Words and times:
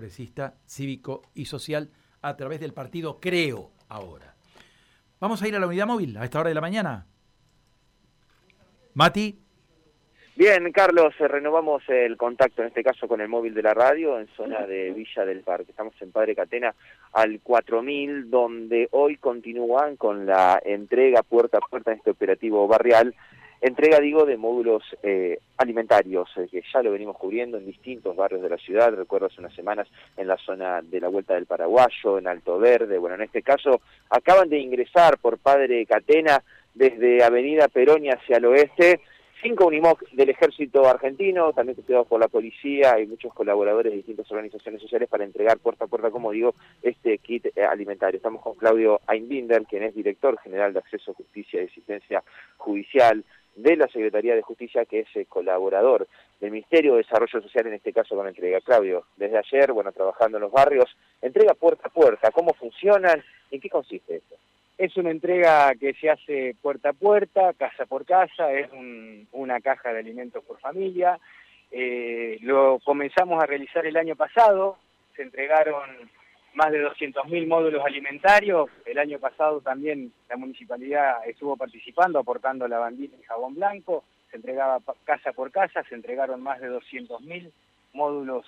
Progresista, 0.00 0.54
Cívico 0.66 1.20
y 1.34 1.44
Social 1.44 1.90
a 2.22 2.34
través 2.34 2.58
del 2.58 2.72
partido 2.72 3.20
Creo 3.20 3.70
ahora. 3.90 4.34
Vamos 5.20 5.42
a 5.42 5.48
ir 5.48 5.54
a 5.54 5.58
la 5.58 5.66
unidad 5.66 5.86
móvil 5.86 6.16
a 6.16 6.24
esta 6.24 6.40
hora 6.40 6.48
de 6.48 6.54
la 6.54 6.62
mañana. 6.62 7.06
Mati. 8.94 9.38
Bien, 10.36 10.72
Carlos, 10.72 11.12
eh, 11.18 11.28
renovamos 11.28 11.82
el 11.88 12.16
contacto, 12.16 12.62
en 12.62 12.68
este 12.68 12.82
caso 12.82 13.06
con 13.06 13.20
el 13.20 13.28
móvil 13.28 13.52
de 13.52 13.62
la 13.62 13.74
radio, 13.74 14.18
en 14.18 14.26
zona 14.28 14.66
de 14.66 14.90
Villa 14.92 15.26
del 15.26 15.42
Parque. 15.42 15.72
Estamos 15.72 15.92
en 16.00 16.12
Padre 16.12 16.34
Catena 16.34 16.74
al 17.12 17.40
4000, 17.42 18.30
donde 18.30 18.88
hoy 18.92 19.18
continúan 19.18 19.96
con 19.96 20.24
la 20.24 20.62
entrega 20.64 21.22
puerta 21.22 21.58
a 21.58 21.68
puerta 21.68 21.92
en 21.92 21.98
este 21.98 22.12
operativo 22.12 22.66
barrial. 22.66 23.14
Entrega, 23.60 24.00
digo, 24.00 24.24
de 24.24 24.38
módulos 24.38 24.82
eh, 25.02 25.38
alimentarios, 25.58 26.30
eh, 26.36 26.48
que 26.50 26.62
ya 26.72 26.82
lo 26.82 26.92
venimos 26.92 27.18
cubriendo 27.18 27.58
en 27.58 27.66
distintos 27.66 28.16
barrios 28.16 28.40
de 28.40 28.48
la 28.48 28.56
ciudad. 28.56 28.94
Recuerdo 28.94 29.26
hace 29.26 29.40
unas 29.40 29.54
semanas 29.54 29.86
en 30.16 30.28
la 30.28 30.38
zona 30.38 30.80
de 30.80 31.00
la 31.00 31.08
Vuelta 31.08 31.34
del 31.34 31.46
Paraguayo, 31.46 32.18
en 32.18 32.26
Alto 32.26 32.58
Verde. 32.58 32.96
Bueno, 32.96 33.16
en 33.16 33.22
este 33.22 33.42
caso 33.42 33.82
acaban 34.08 34.48
de 34.48 34.58
ingresar 34.58 35.18
por 35.18 35.38
Padre 35.38 35.84
Catena 35.84 36.42
desde 36.74 37.22
Avenida 37.22 37.68
Perón 37.68 38.04
hacia 38.06 38.38
el 38.38 38.46
oeste 38.46 39.00
cinco 39.42 39.66
Unimoc 39.66 40.08
del 40.10 40.30
ejército 40.30 40.86
argentino, 40.86 41.52
también 41.52 41.76
cuidados 41.76 42.06
por 42.06 42.20
la 42.20 42.28
policía 42.28 42.98
y 43.00 43.06
muchos 43.06 43.32
colaboradores 43.32 43.92
de 43.92 43.96
distintas 43.96 44.30
organizaciones 44.30 44.82
sociales 44.82 45.08
para 45.08 45.24
entregar 45.24 45.58
puerta 45.58 45.84
a 45.84 45.88
puerta, 45.88 46.10
como 46.10 46.30
digo, 46.32 46.54
este 46.82 47.18
kit 47.18 47.46
eh, 47.46 47.64
alimentario. 47.64 48.16
Estamos 48.16 48.42
con 48.42 48.54
Claudio 48.54 49.00
Einbinder, 49.08 49.64
quien 49.64 49.82
es 49.82 49.94
director 49.94 50.38
general 50.40 50.72
de 50.72 50.80
Acceso, 50.80 51.14
Justicia 51.14 51.62
y 51.62 51.66
Asistencia 51.66 52.22
Judicial 52.56 53.24
de 53.56 53.76
la 53.76 53.88
Secretaría 53.88 54.34
de 54.34 54.42
Justicia, 54.42 54.84
que 54.84 55.00
es 55.00 55.16
eh, 55.16 55.26
colaborador 55.26 56.06
del 56.40 56.50
Ministerio 56.50 56.92
de 56.92 56.98
Desarrollo 56.98 57.42
Social, 57.42 57.66
en 57.66 57.74
este 57.74 57.92
caso 57.92 58.16
con 58.16 58.26
entrega. 58.26 58.60
Claudio, 58.60 59.04
desde 59.16 59.38
ayer, 59.38 59.72
bueno, 59.72 59.92
trabajando 59.92 60.38
en 60.38 60.42
los 60.42 60.52
barrios, 60.52 60.96
entrega 61.20 61.54
puerta 61.54 61.88
a 61.88 61.92
puerta, 61.92 62.30
¿cómo 62.30 62.54
funcionan? 62.54 63.22
¿En 63.50 63.60
qué 63.60 63.68
consiste 63.68 64.16
esto? 64.16 64.36
Es 64.78 64.96
una 64.96 65.10
entrega 65.10 65.74
que 65.74 65.92
se 65.94 66.08
hace 66.08 66.54
puerta 66.62 66.90
a 66.90 66.94
puerta, 66.94 67.52
casa 67.52 67.84
por 67.84 68.06
casa, 68.06 68.50
es 68.52 68.68
una 69.32 69.60
caja 69.60 69.92
de 69.92 69.98
alimentos 69.98 70.42
por 70.42 70.58
familia. 70.58 71.18
Eh, 71.70 72.38
lo 72.40 72.78
comenzamos 72.82 73.42
a 73.42 73.46
realizar 73.46 73.84
el 73.86 73.96
año 73.96 74.16
pasado, 74.16 74.78
se 75.14 75.22
entregaron 75.22 76.10
más 76.54 76.72
de 76.72 76.84
200.000 76.84 77.46
módulos 77.46 77.84
alimentarios. 77.84 78.70
El 78.84 78.98
año 78.98 79.18
pasado 79.18 79.60
también 79.60 80.12
la 80.28 80.36
municipalidad 80.36 81.26
estuvo 81.26 81.56
participando, 81.56 82.18
aportando 82.18 82.66
lavandina 82.66 83.16
y 83.18 83.24
jabón 83.24 83.54
blanco. 83.54 84.04
Se 84.30 84.36
entregaba 84.36 84.80
casa 85.04 85.32
por 85.32 85.50
casa, 85.50 85.82
se 85.88 85.94
entregaron 85.94 86.42
más 86.42 86.60
de 86.60 86.70
200.000 86.70 87.50
módulos 87.92 88.46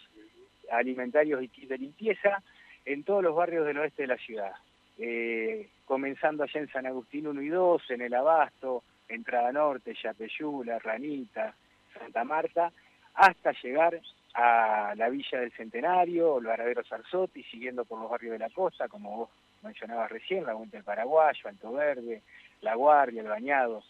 alimentarios 0.70 1.42
y 1.42 1.66
de 1.66 1.78
limpieza 1.78 2.42
en 2.84 3.04
todos 3.04 3.22
los 3.22 3.34
barrios 3.34 3.66
del 3.66 3.78
oeste 3.78 4.02
de 4.02 4.08
la 4.08 4.16
ciudad. 4.16 4.52
Eh, 4.98 5.68
comenzando 5.84 6.44
allá 6.44 6.60
en 6.60 6.68
San 6.70 6.86
Agustín 6.86 7.26
1 7.26 7.42
y 7.42 7.48
2, 7.48 7.90
en 7.90 8.02
el 8.02 8.14
Abasto, 8.14 8.82
Entrada 9.08 9.52
Norte, 9.52 9.94
Yapeyú, 10.00 10.62
Ranita, 10.62 11.54
Santa 11.92 12.24
Marta, 12.24 12.72
hasta 13.14 13.52
llegar 13.62 14.00
a 14.34 14.94
la 14.96 15.08
Villa 15.08 15.40
del 15.40 15.52
Centenario, 15.52 16.38
el 16.38 16.46
Varadero 16.46 16.82
Sarzotti, 16.84 17.42
siguiendo 17.44 17.84
por 17.84 18.00
los 18.00 18.10
barrios 18.10 18.32
de 18.32 18.38
la 18.38 18.50
costa, 18.50 18.88
como 18.88 19.16
vos 19.16 19.30
mencionabas 19.62 20.10
recién, 20.10 20.44
la 20.44 20.54
Vuelta 20.54 20.76
del 20.76 20.84
Paraguayo, 20.84 21.48
Alto 21.48 21.72
Verde, 21.72 22.22
La 22.60 22.74
Guardia, 22.74 23.22
El 23.22 23.28
Bañado. 23.28 23.82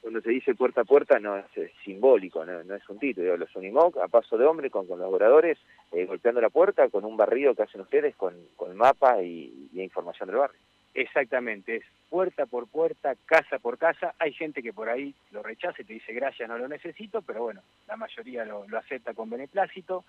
Cuando 0.00 0.20
se 0.20 0.30
dice 0.30 0.54
puerta 0.54 0.82
a 0.82 0.84
puerta 0.84 1.18
no 1.18 1.36
es, 1.38 1.46
simbólico, 1.84 2.44
no, 2.44 2.74
es 2.74 2.88
un 2.88 2.98
título. 2.98 3.36
Los 3.36 3.54
Unimoc 3.56 3.96
a 3.96 4.08
paso 4.08 4.36
de 4.36 4.46
hombre 4.46 4.70
con 4.70 4.86
colaboradores 4.86 5.58
eh, 5.90 6.04
golpeando 6.04 6.40
la 6.40 6.50
puerta 6.50 6.88
con 6.90 7.04
un 7.04 7.16
barrido 7.16 7.54
que 7.54 7.62
hacen 7.62 7.80
ustedes 7.80 8.14
con, 8.14 8.34
con 8.54 8.76
mapa 8.76 9.20
y, 9.22 9.68
y 9.72 9.82
información 9.82 10.28
del 10.28 10.38
barrio. 10.38 10.60
Exactamente, 10.96 11.76
es 11.76 11.84
puerta 12.08 12.46
por 12.46 12.68
puerta, 12.68 13.14
casa 13.26 13.58
por 13.58 13.76
casa. 13.76 14.14
Hay 14.18 14.32
gente 14.32 14.62
que 14.62 14.72
por 14.72 14.88
ahí 14.88 15.14
lo 15.30 15.42
rechaza 15.42 15.82
y 15.82 15.84
te 15.84 15.92
dice 15.92 16.14
gracias, 16.14 16.48
no 16.48 16.56
lo 16.56 16.66
necesito, 16.68 17.20
pero 17.20 17.42
bueno, 17.42 17.60
la 17.86 17.98
mayoría 17.98 18.46
lo, 18.46 18.64
acepta 18.78 19.12
con 19.12 19.28
beneplácito. 19.28 20.04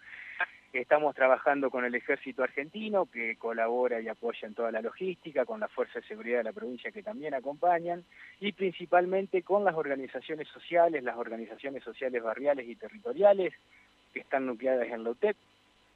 Estamos 0.71 1.13
trabajando 1.13 1.69
con 1.69 1.83
el 1.83 1.93
ejército 1.93 2.41
argentino 2.41 3.05
que 3.05 3.35
colabora 3.35 3.99
y 3.99 4.07
apoya 4.07 4.47
en 4.47 4.53
toda 4.53 4.71
la 4.71 4.81
logística, 4.81 5.43
con 5.43 5.59
la 5.59 5.67
Fuerza 5.67 5.99
de 5.99 6.07
Seguridad 6.07 6.37
de 6.37 6.45
la 6.45 6.53
provincia 6.53 6.89
que 6.89 7.03
también 7.03 7.33
acompañan 7.33 8.05
y 8.39 8.53
principalmente 8.53 9.41
con 9.41 9.65
las 9.65 9.75
organizaciones 9.75 10.47
sociales, 10.47 11.03
las 11.03 11.17
organizaciones 11.17 11.83
sociales 11.83 12.23
barriales 12.23 12.65
y 12.65 12.77
territoriales 12.77 13.53
que 14.13 14.21
están 14.21 14.45
nucleadas 14.45 14.87
en 14.87 15.03
la 15.03 15.09
UTEP, 15.09 15.35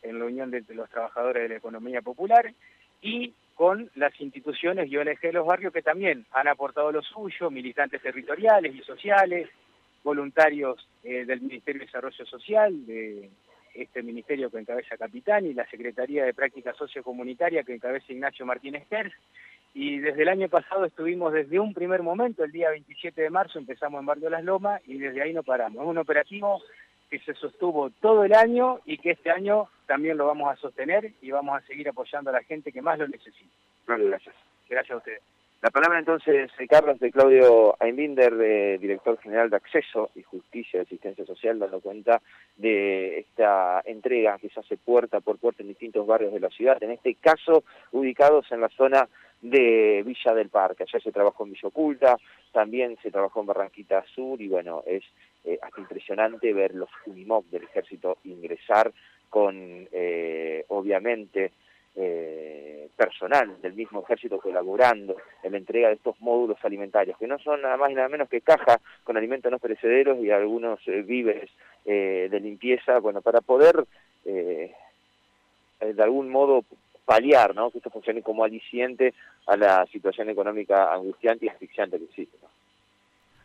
en 0.02 0.20
la 0.20 0.26
Unión 0.26 0.52
de 0.52 0.66
los 0.68 0.90
Trabajadores 0.90 1.44
de 1.44 1.50
la 1.50 1.56
Economía 1.56 2.02
Popular 2.02 2.54
y 3.02 3.34
con 3.56 3.90
las 3.96 4.20
instituciones 4.20 4.90
y 4.90 4.98
ONG 4.98 5.20
de 5.22 5.34
los 5.34 5.46
barrios 5.46 5.74
que 5.74 5.82
también 5.82 6.26
han 6.32 6.48
aportado 6.48 6.92
lo 6.92 7.02
suyo, 7.02 7.50
militantes 7.50 8.02
territoriales 8.02 8.76
y 8.76 8.82
sociales, 8.82 9.50
voluntarios 10.04 10.88
eh, 11.04 11.26
del 11.26 11.42
Ministerio 11.42 11.82
de 11.82 11.86
Desarrollo 11.86 12.26
Social, 12.26 12.86
de 12.86 13.30
este 13.74 14.04
ministerio 14.04 14.50
que 14.50 14.60
encabeza 14.60 14.98
Capitán 14.98 15.46
y 15.46 15.54
la 15.54 15.70
Secretaría 15.70 16.26
de 16.26 16.34
Práctica 16.34 16.74
Sociocomunitaria 16.74 17.64
que 17.64 17.76
encabeza 17.76 18.12
Ignacio 18.12 18.46
Martínez 18.46 18.86
Kers. 18.90 19.14
Y 19.74 20.00
desde 20.00 20.24
el 20.24 20.30
año 20.30 20.50
pasado 20.50 20.84
estuvimos 20.84 21.32
desde 21.32 21.58
un 21.58 21.74
primer 21.74 22.04
momento, 22.04 22.44
el 22.44 22.52
día 22.52 22.72
27 22.72 23.22
de 23.22 23.30
marzo 23.30 23.58
empezamos 23.58 24.02
en 24.02 24.06
Barrio 24.06 24.30
Las 24.30 24.44
Lomas 24.44 24.82
y 24.86 24.98
desde 24.98 25.22
ahí 25.22 25.34
no 25.34 25.44
paramos. 25.44 25.82
Es 25.82 25.88
un 25.88 25.98
operativo 25.98 26.62
que 27.12 27.20
se 27.20 27.34
sostuvo 27.34 27.90
todo 27.90 28.24
el 28.24 28.34
año 28.34 28.80
y 28.86 28.98
que 28.98 29.12
este 29.12 29.30
año 29.30 29.68
también 29.86 30.18
lo 30.18 30.26
vamos 30.26 30.50
a 30.50 30.56
sostener 30.56 31.12
y 31.22 31.30
vamos 31.30 31.62
a 31.62 31.68
seguir 31.68 31.90
apoyando 31.90 32.30
a 32.30 32.34
la 32.34 32.44
gente 32.44 32.72
que 32.72 32.82
más 32.82 32.98
lo 32.98 33.08
necesita. 33.08 33.52
gracias. 33.86 34.34
Gracias 34.70 34.94
a 34.94 34.98
ustedes. 34.98 35.22
La 35.62 35.70
palabra 35.70 36.00
entonces, 36.00 36.50
eh, 36.58 36.68
Carlos, 36.68 36.98
de 37.00 37.12
Claudio 37.12 37.76
Einbinder, 37.80 38.34
de 38.34 38.78
director 38.80 39.20
general 39.20 39.50
de 39.50 39.58
Acceso 39.58 40.10
y 40.16 40.24
Justicia 40.24 40.80
y 40.80 40.84
Asistencia 40.84 41.26
Social, 41.26 41.60
dando 41.60 41.82
cuenta 41.82 42.22
de 42.56 43.20
esta 43.20 43.82
entrega 43.86 44.40
que 44.40 44.50
se 44.50 44.62
hace 44.62 44.78
puerta 44.78 45.20
por 45.20 45.38
puerta 45.38 45.62
en 45.62 45.68
distintos 45.68 46.08
barrios 46.08 46.34
de 46.34 46.40
la 46.40 46.50
ciudad, 46.50 46.82
en 46.82 46.92
este 46.92 47.14
caso 47.16 47.64
ubicados 47.92 48.52
en 48.52 48.62
la 48.62 48.70
zona 48.70 49.08
de 49.42 50.02
Villa 50.06 50.34
del 50.34 50.50
Parque. 50.50 50.84
Allá 50.84 51.00
se 51.00 51.12
trabajó 51.12 51.44
en 51.44 51.52
Villa 51.52 51.68
Oculta, 51.68 52.18
también 52.52 52.98
se 53.04 53.12
trabajó 53.12 53.42
en 53.42 53.48
Barranquita 53.48 54.04
Sur 54.16 54.42
y 54.42 54.48
bueno, 54.48 54.84
es 54.88 55.04
eh, 55.44 55.60
hasta 55.62 55.81
ver 56.54 56.76
los 56.76 56.90
Unimog 57.06 57.46
del 57.46 57.64
ejército 57.64 58.18
ingresar 58.26 58.92
con, 59.30 59.88
eh, 59.92 60.66
obviamente, 60.70 61.52
eh, 61.96 62.88
personal 62.96 63.62
del 63.62 63.74
mismo 63.74 64.02
ejército 64.02 64.40
colaborando 64.40 65.16
en 65.44 65.52
la 65.52 65.58
entrega 65.58 65.88
de 65.90 65.96
estos 65.96 66.20
módulos 66.22 66.58
alimentarios, 66.64 67.18
que 67.18 67.28
no 67.28 67.40
son 67.40 67.62
nada 67.62 67.78
más 67.78 67.92
y 67.92 67.96
nada 67.96 68.10
menos 68.10 68.30
que 68.30 68.42
cajas 68.42 68.78
con 69.04 69.18
alimentos 69.18 69.52
no 69.52 69.60
perecederos 69.60 70.20
y 70.20 70.32
algunos 70.32 70.80
víveres 70.86 71.50
de 71.84 72.40
limpieza, 72.40 73.00
bueno, 73.00 73.22
para 73.22 73.42
poder 73.42 73.86
de 74.24 74.74
algún 76.04 76.30
modo 76.30 76.64
paliar, 77.06 77.56
¿no? 77.56 77.72
Que 77.72 77.80
esto 77.80 77.90
funcione 77.90 78.22
como 78.22 78.44
aliciente 78.44 79.14
a 79.48 79.58
la 79.58 79.86
situación 79.88 80.30
económica 80.30 80.94
angustiante 80.94 81.46
y 81.46 81.50
asfixiante 81.50 81.98
que 81.98 82.06
existe. 82.06 82.38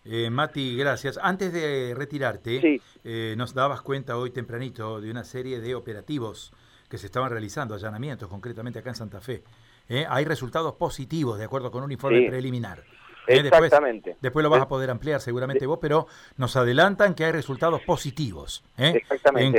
Eh, 0.09 0.31
Mati, 0.31 0.77
gracias. 0.77 1.19
Antes 1.21 1.53
de 1.53 1.93
retirarte, 1.97 2.81
eh, 3.03 3.34
nos 3.37 3.55
dabas 3.55 3.83
cuenta 3.83 4.17
hoy 4.17 4.31
tempranito 4.31 5.00
de 5.00 5.11
una 5.11 5.25
serie 5.25 5.61
de 5.61 5.75
operativos 5.75 6.53
que 6.89 6.97
se 6.97 7.06
estaban 7.06 7.31
realizando, 7.31 7.75
allanamientos 7.75 8.28
concretamente 8.28 8.78
acá 8.78 8.91
en 8.91 8.94
Santa 8.94 9.21
Fe. 9.21 9.43
Eh, 9.89 10.06
hay 10.09 10.25
resultados 10.25 10.75
positivos, 10.75 11.39
de 11.39 11.44
acuerdo 11.44 11.71
con 11.72 11.83
un 11.83 11.91
informe 11.91 12.28
preliminar. 12.28 12.84
Exactamente. 13.27 14.17
Después, 14.21 14.44
lo 14.44 14.50
vas 14.50 14.62
a 14.62 14.69
poder 14.69 14.91
ampliar 14.91 15.21
seguramente 15.21 15.67
vos, 15.67 15.81
pero 15.83 16.06
nos 16.37 16.55
adelantan 16.55 17.15
que 17.15 17.25
hay 17.25 17.33
resultados 17.33 17.81
positivos 17.83 18.62
en 18.77 19.03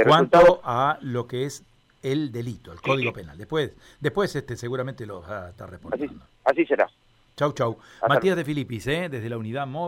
cuanto 0.06 0.62
a 0.64 0.98
lo 1.02 1.28
que 1.28 1.44
es 1.44 1.66
el 2.02 2.32
delito, 2.32 2.72
el 2.72 2.80
código 2.80 3.12
penal. 3.12 3.38
Después, 3.38 3.74
después 4.00 4.34
este 4.38 4.56
seguramente 4.56 5.06
lo 5.06 5.22
va 5.22 5.48
a 5.48 5.50
estar 5.50 5.70
respondiendo. 5.70 6.26
Así, 6.46 6.66
será. 6.66 6.90
Chau, 7.38 7.52
chau. 7.52 7.78
Matías 8.08 8.36
de 8.36 8.44
Filipis, 8.44 8.86
desde 8.86 9.30
la 9.30 9.38
unidad 9.38 9.68
móvil. 9.68 9.86